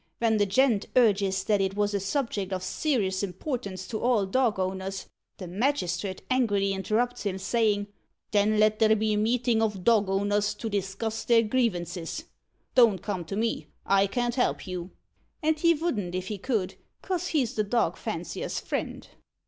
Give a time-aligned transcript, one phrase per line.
[0.19, 4.57] Ven the gent urges that it was a subject of ser'ous importance to all dog
[4.57, 5.05] owners,
[5.37, 7.85] the magistrit angrily interrupts him, sayin'
[8.31, 12.23] 'Then let there be a meetin' of dog owners to discuss their grievances.
[12.73, 13.67] Don't come to me.
[13.85, 14.89] I can't help you.'
[15.43, 19.07] And he vouldn't if he could, 'cos he's the dog fancier's friend."